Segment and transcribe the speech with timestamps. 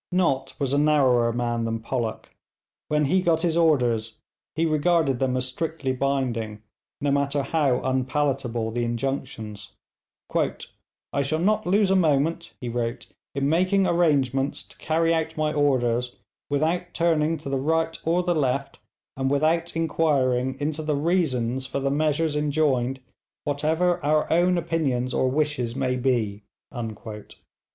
[0.11, 2.29] Nott was a narrower man than Pollock.
[2.87, 4.17] When he got his orders
[4.55, 6.63] he regarded them as strictly binding,
[6.99, 9.73] no matter how unpalatable the injunctions.
[10.33, 15.53] 'I shall not lose a moment,' he wrote, 'in making arrangements to carry out my
[15.53, 16.15] orders,
[16.49, 18.79] without turning to the right or the left,
[19.15, 22.99] and without inquiring into the reasons for the measures enjoined,
[23.43, 26.41] whatever our own opinions or wishes may be.'